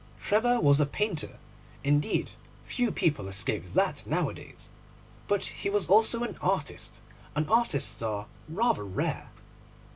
Trevor 0.19 0.59
was 0.59 0.79
a 0.79 0.87
painter. 0.87 1.37
Indeed, 1.83 2.31
few 2.65 2.91
people 2.91 3.27
escape 3.27 3.71
that 3.75 4.03
nowadays. 4.07 4.71
But 5.27 5.43
he 5.43 5.69
was 5.69 5.85
also 5.87 6.23
an 6.23 6.39
artist, 6.41 7.01
and 7.35 7.47
artists 7.47 8.01
are 8.01 8.25
rather 8.49 8.83
rare. 8.83 9.29